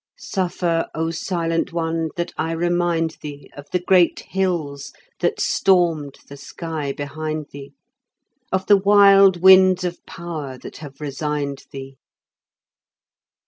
Suffer, 0.17 0.87
O 0.95 1.11
silent 1.11 1.71
one, 1.73 2.09
that 2.15 2.31
I 2.35 2.53
remind 2.53 3.17
thee 3.21 3.51
Of 3.55 3.67
the 3.71 3.77
great 3.77 4.21
hills 4.21 4.91
that 5.19 5.39
stormed 5.39 6.17
the 6.27 6.37
sky 6.37 6.91
behind 6.91 7.49
thee, 7.51 7.73
Of 8.51 8.65
the 8.65 8.77
wild 8.77 9.43
winds 9.43 9.83
of 9.83 10.03
power 10.07 10.57
that 10.57 10.77
have 10.77 11.01
resigned 11.01 11.65
thee. 11.71 11.97